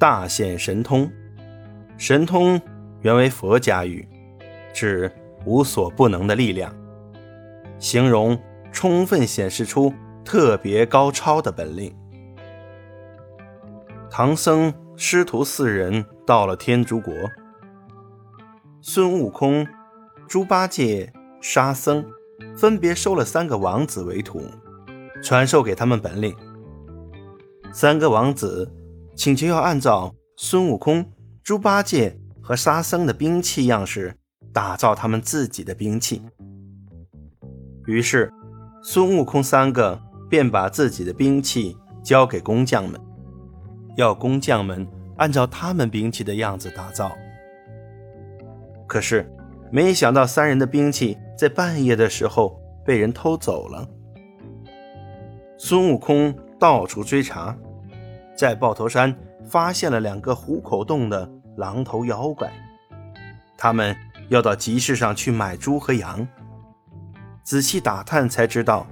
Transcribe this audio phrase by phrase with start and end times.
[0.00, 1.12] 大显神通，
[1.98, 2.58] 神通
[3.02, 4.08] 原为佛家语，
[4.72, 5.12] 指
[5.44, 6.74] 无所不能的力量，
[7.78, 8.40] 形容
[8.72, 9.92] 充分显示出
[10.24, 11.94] 特别高超的本领。
[14.10, 17.12] 唐僧师徒四人到了天竺国，
[18.80, 19.68] 孙悟空、
[20.26, 21.12] 猪八戒、
[21.42, 22.02] 沙僧
[22.56, 24.40] 分别收了三个王子为徒，
[25.22, 26.34] 传授给他们本领。
[27.70, 28.66] 三个王子。
[29.20, 31.04] 请求要按照孙悟空、
[31.44, 34.16] 猪八戒和沙僧的兵器样式
[34.50, 36.22] 打造他们自己的兵器。
[37.84, 38.32] 于是，
[38.82, 42.98] 孙悟空三个便把自己的兵器交给工匠们，
[43.94, 44.88] 要工匠们
[45.18, 47.12] 按照他们兵器的样子打造。
[48.86, 49.30] 可是，
[49.70, 53.86] 没想到三人的兵器在半夜的时候被人偷走了。
[55.58, 57.54] 孙悟空到处追查。
[58.36, 62.50] 在豹头山发现了两个虎口洞的狼头妖怪，
[63.58, 63.94] 他们
[64.28, 66.26] 要到集市上去买猪和羊。
[67.42, 68.86] 仔细打探才知道，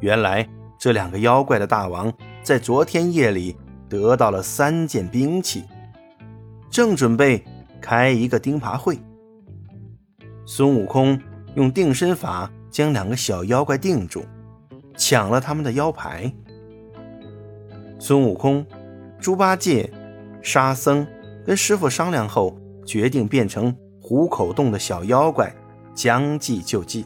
[0.00, 2.12] 原来这两个妖怪的大王
[2.42, 3.56] 在昨天夜里
[3.88, 5.64] 得到了三件兵器，
[6.70, 7.44] 正准备
[7.80, 8.98] 开一个钉耙会。
[10.46, 11.20] 孙悟空
[11.54, 14.24] 用定身法将两个小妖怪定住，
[14.96, 16.32] 抢了他们的腰牌。
[17.98, 18.64] 孙悟空。
[19.26, 19.92] 猪八戒、
[20.40, 21.04] 沙僧
[21.44, 25.52] 跟师傅商量后，决定变成虎口洞的小妖怪，
[25.96, 27.04] 将计就计。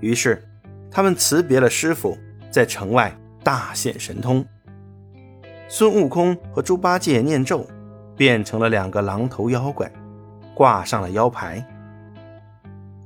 [0.00, 0.44] 于是，
[0.90, 2.18] 他们辞别了师傅，
[2.50, 4.44] 在城外大显神通。
[5.68, 7.64] 孙悟空和猪八戒念咒，
[8.16, 9.88] 变成了两个狼头妖怪，
[10.52, 11.64] 挂上了腰牌。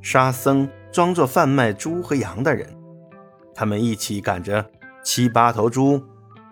[0.01, 2.67] 沙僧装作贩卖猪和羊的人，
[3.55, 4.65] 他们一起赶着
[5.05, 6.03] 七八头猪。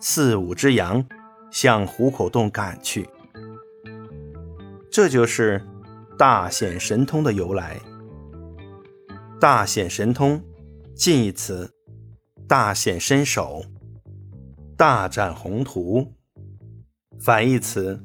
[0.00, 1.04] 四五只羊
[1.50, 3.08] 向虎口洞赶去，
[4.90, 5.62] 这就是
[6.18, 7.80] 大显神通的由来。
[9.40, 10.42] 大显神通，
[10.94, 11.70] 近义词，
[12.46, 13.62] 大显身手，
[14.76, 16.06] 大展宏图；
[17.18, 18.02] 反义词，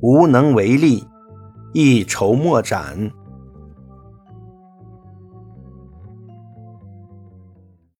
[0.00, 1.04] 无能为力，
[1.72, 3.10] 一筹莫展。